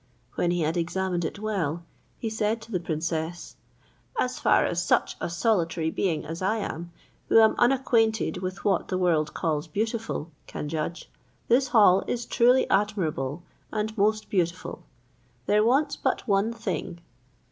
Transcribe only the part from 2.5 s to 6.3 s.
to the princess, "As far as such a solitary being